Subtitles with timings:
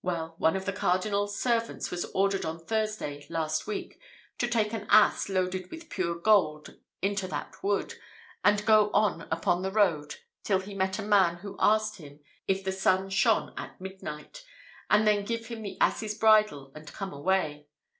[0.00, 3.98] Well, one of the Cardinal's servants was ordered on Thursday, last week,
[4.38, 7.94] to take an ass loaded with pure gold, into that wood,
[8.44, 10.14] and go on upon the road
[10.44, 14.44] till he met a man who asked him, 'If the sun shone at midnight?'
[14.88, 17.66] and then give him the ass's bridle and come away.